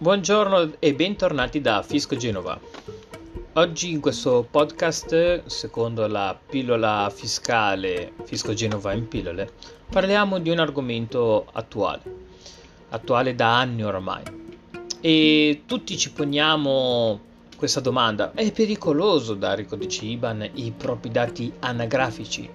Buongiorno 0.00 0.74
e 0.78 0.94
bentornati 0.94 1.60
da 1.60 1.82
Fisco 1.82 2.14
Genova. 2.14 2.56
Oggi 3.54 3.90
in 3.90 3.98
questo 3.98 4.46
podcast, 4.48 5.46
secondo 5.46 6.06
la 6.06 6.38
pillola 6.48 7.10
fiscale 7.12 8.12
Fisco 8.22 8.54
Genova 8.54 8.92
in 8.92 9.08
pillole, 9.08 9.50
parliamo 9.90 10.38
di 10.38 10.50
un 10.50 10.60
argomento 10.60 11.48
attuale, 11.50 12.02
attuale 12.90 13.34
da 13.34 13.58
anni 13.58 13.82
ormai. 13.82 14.22
E 15.00 15.62
tutti 15.66 15.98
ci 15.98 16.12
poniamo 16.12 17.20
questa 17.56 17.80
domanda, 17.80 18.30
è 18.34 18.52
pericoloso 18.52 19.34
dare 19.34 19.66
codici 19.66 20.10
IBAN 20.10 20.48
i 20.54 20.70
propri 20.76 21.10
dati 21.10 21.52
anagrafici? 21.58 22.48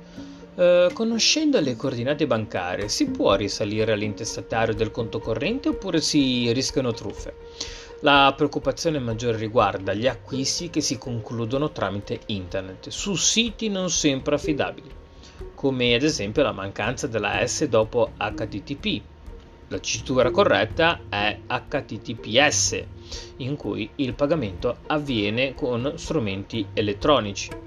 Eh, 0.55 0.89
conoscendo 0.93 1.59
le 1.59 1.75
coordinate 1.75 2.27
bancarie, 2.27 2.87
si 2.87 3.07
può 3.09 3.33
risalire 3.33 3.93
all'intestatario 3.93 4.75
del 4.75 4.91
conto 4.91 5.19
corrente 5.19 5.69
oppure 5.69 5.99
si 5.99 6.51
rischiano 6.53 6.93
truffe? 6.93 7.35
La 8.01 8.31
preoccupazione 8.37 8.99
maggiore 8.99 9.37
riguarda 9.37 9.93
gli 9.93 10.05
acquisti 10.05 10.69
che 10.69 10.81
si 10.81 10.99
concludono 10.99 11.71
tramite 11.71 12.19
internet 12.27 12.89
su 12.89 13.15
siti 13.15 13.69
non 13.69 13.89
sempre 13.89 14.35
affidabili, 14.35 14.91
come 15.55 15.95
ad 15.95 16.03
esempio 16.03 16.43
la 16.43 16.51
mancanza 16.51 17.07
della 17.07 17.43
S 17.47 17.65
dopo 17.65 18.11
HTTP. 18.17 19.01
La 19.69 19.79
citura 19.79 20.29
corretta 20.29 20.99
è 21.09 21.39
HTTPS, 21.47 22.83
in 23.37 23.55
cui 23.55 23.89
il 23.95 24.13
pagamento 24.13 24.77
avviene 24.85 25.55
con 25.55 25.93
strumenti 25.95 26.67
elettronici. 26.73 27.62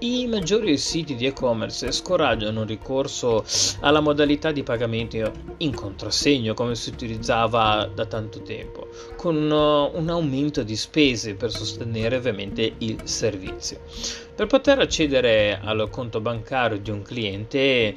I 0.00 0.28
maggiori 0.28 0.78
siti 0.78 1.16
di 1.16 1.26
e-commerce 1.26 1.90
scoraggiano 1.90 2.62
il 2.62 2.68
ricorso 2.68 3.44
alla 3.80 3.98
modalità 3.98 4.52
di 4.52 4.62
pagamento 4.62 5.32
in 5.56 5.74
contrassegno 5.74 6.54
come 6.54 6.76
si 6.76 6.90
utilizzava 6.90 7.90
da 7.92 8.06
tanto 8.06 8.40
tempo, 8.42 8.86
con 9.16 9.34
uh, 9.34 9.98
un 9.98 10.08
aumento 10.08 10.62
di 10.62 10.76
spese 10.76 11.34
per 11.34 11.50
sostenere 11.50 12.14
ovviamente 12.14 12.74
il 12.78 13.00
servizio. 13.08 13.80
Per 14.36 14.46
poter 14.46 14.78
accedere 14.78 15.58
al 15.60 15.88
conto 15.90 16.20
bancario 16.20 16.78
di 16.78 16.90
un 16.90 17.02
cliente 17.02 17.96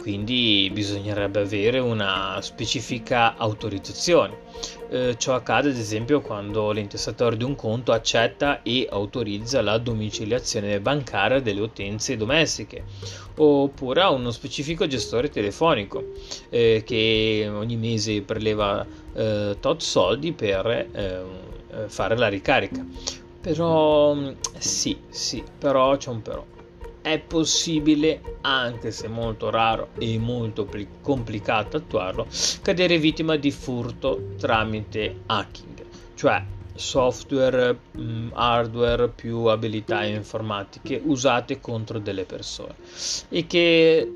quindi 0.00 0.70
bisognerebbe 0.72 1.40
avere 1.40 1.78
una 1.78 2.38
specifica 2.40 3.36
autorizzazione. 3.36 4.48
Eh, 4.90 5.14
ciò 5.18 5.34
accade 5.34 5.68
ad 5.68 5.76
esempio 5.76 6.20
quando 6.20 6.72
l'intestatore 6.72 7.36
di 7.36 7.44
un 7.44 7.54
conto 7.54 7.92
accetta 7.92 8.62
e 8.62 8.88
autorizza 8.90 9.62
la 9.62 9.78
domiciliazione 9.78 10.80
bancaria 10.80 11.40
delle 11.40 11.60
utenze 11.60 12.16
domestiche 12.16 12.84
oppure 13.36 14.00
ha 14.00 14.10
uno 14.10 14.32
specifico 14.32 14.86
gestore 14.88 15.30
telefonico 15.30 16.12
eh, 16.48 16.82
che 16.84 17.48
ogni 17.50 17.76
mese 17.76 18.22
preleva 18.22 18.84
eh, 19.14 19.56
tot 19.60 19.80
soldi 19.80 20.32
per 20.32 20.66
eh, 20.66 21.22
fare 21.86 22.16
la 22.16 22.28
ricarica. 22.28 22.84
Però 23.40 24.16
sì, 24.58 24.98
sì, 25.08 25.42
però 25.58 25.96
c'è 25.96 26.10
un 26.10 26.20
però 26.20 26.44
è 27.02 27.18
possibile, 27.18 28.20
anche 28.42 28.90
se 28.90 29.08
molto 29.08 29.50
raro 29.50 29.88
e 29.98 30.18
molto 30.18 30.68
complicato 31.00 31.78
attuarlo, 31.78 32.26
cadere 32.62 32.98
vittima 32.98 33.36
di 33.36 33.50
furto 33.50 34.34
tramite 34.38 35.22
hacking, 35.26 35.84
cioè 36.14 36.44
software, 36.74 37.78
mm, 37.98 38.30
hardware 38.32 39.08
più 39.08 39.44
abilità 39.44 40.04
informatiche 40.04 41.00
usate 41.04 41.60
contro 41.60 41.98
delle 41.98 42.24
persone. 42.24 42.74
E 43.28 43.46
che 43.46 44.10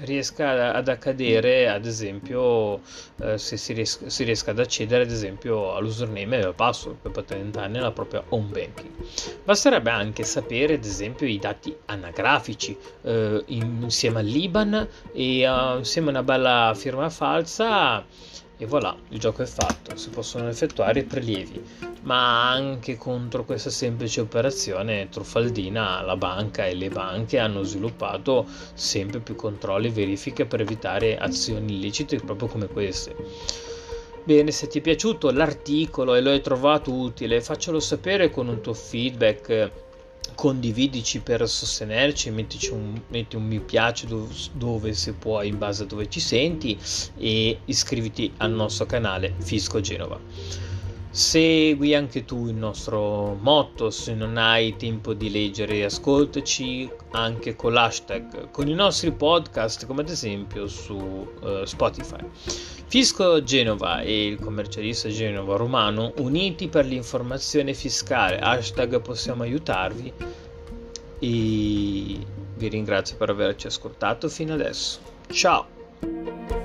riesca 0.00 0.74
ad 0.74 0.88
accadere 0.88 1.68
ad 1.68 1.86
esempio 1.86 2.80
eh, 3.20 3.38
se 3.38 3.56
si 3.56 3.72
riesca, 3.72 4.08
si 4.08 4.24
riesca, 4.24 4.50
ad 4.50 4.58
accedere 4.58 5.04
ad 5.04 5.10
esempio 5.10 5.74
all'username 5.74 6.38
e 6.38 6.42
al 6.42 6.54
password 6.54 6.96
per 6.96 7.10
poter 7.12 7.38
entrare 7.38 7.68
nella 7.68 7.92
propria 7.92 8.22
home 8.28 8.48
banking. 8.50 8.90
Basterebbe 9.44 9.90
anche 9.90 10.24
sapere 10.24 10.74
ad 10.74 10.84
esempio 10.84 11.26
i 11.26 11.38
dati 11.38 11.74
anagrafici 11.86 12.76
eh, 13.02 13.42
insieme 13.46 14.20
all'IBAN 14.20 14.88
e 15.12 15.48
uh, 15.48 15.78
insieme 15.78 16.08
a 16.08 16.10
una 16.10 16.22
bella 16.22 16.72
firma 16.74 17.08
falsa 17.10 18.04
e 18.62 18.66
voilà, 18.66 18.96
il 19.08 19.18
gioco 19.18 19.42
è 19.42 19.46
fatto, 19.46 19.96
si 19.96 20.10
possono 20.10 20.48
effettuare 20.48 21.02
prelievi, 21.02 21.60
ma 22.02 22.48
anche 22.48 22.96
contro 22.96 23.44
questa 23.44 23.70
semplice 23.70 24.20
operazione 24.20 25.08
truffaldina 25.08 26.00
la 26.02 26.16
banca 26.16 26.66
e 26.66 26.74
le 26.74 26.88
banche 26.88 27.40
hanno 27.40 27.64
sviluppato 27.64 28.46
sempre 28.74 29.18
più 29.18 29.34
controlli 29.34 29.88
e 29.88 29.90
verifiche 29.90 30.46
per 30.46 30.60
evitare 30.60 31.18
azioni 31.18 31.74
illecite 31.74 32.20
proprio 32.20 32.46
come 32.46 32.68
queste. 32.68 33.16
Bene, 34.22 34.52
se 34.52 34.68
ti 34.68 34.78
è 34.78 34.80
piaciuto 34.80 35.32
l'articolo 35.32 36.14
e 36.14 36.20
lo 36.20 36.30
hai 36.30 36.40
trovato 36.40 36.92
utile, 36.92 37.40
faccelo 37.40 37.80
sapere 37.80 38.30
con 38.30 38.46
un 38.46 38.60
tuo 38.60 38.74
feedback 38.74 39.70
condividici 40.34 41.20
per 41.20 41.48
sostenerci, 41.48 42.30
un, 42.30 43.00
metti 43.08 43.36
un 43.36 43.44
mi 43.44 43.60
piace 43.60 44.06
dove, 44.06 44.32
dove, 44.52 44.92
se 44.92 45.12
puoi 45.12 45.48
in 45.48 45.58
base 45.58 45.82
a 45.82 45.86
dove 45.86 46.08
ci 46.08 46.20
senti 46.20 46.78
e 47.16 47.58
iscriviti 47.66 48.32
al 48.38 48.52
nostro 48.52 48.86
canale 48.86 49.34
Fisco 49.38 49.80
Genova. 49.80 50.20
Segui 51.12 51.94
anche 51.94 52.24
tu 52.24 52.46
il 52.46 52.54
nostro 52.54 53.36
motto, 53.38 53.90
se 53.90 54.14
non 54.14 54.38
hai 54.38 54.76
tempo 54.76 55.12
di 55.12 55.30
leggere 55.30 55.84
ascoltaci 55.84 56.90
anche 57.10 57.54
con 57.54 57.74
l'hashtag, 57.74 58.50
con 58.50 58.66
i 58.66 58.72
nostri 58.72 59.12
podcast 59.12 59.84
come 59.84 60.00
ad 60.00 60.08
esempio 60.08 60.66
su 60.66 60.94
uh, 60.94 61.64
Spotify. 61.64 62.24
Fisco 62.86 63.42
Genova 63.42 64.00
e 64.00 64.26
il 64.26 64.38
commercialista 64.38 65.10
Genova 65.10 65.56
Romano 65.56 66.14
uniti 66.16 66.68
per 66.68 66.86
l'informazione 66.86 67.74
fiscale, 67.74 68.38
hashtag 68.38 68.98
possiamo 69.02 69.42
aiutarvi 69.42 70.12
e 71.18 72.26
vi 72.56 72.68
ringrazio 72.68 73.16
per 73.18 73.28
averci 73.28 73.66
ascoltato 73.66 74.30
fino 74.30 74.54
adesso. 74.54 74.98
Ciao! 75.30 76.61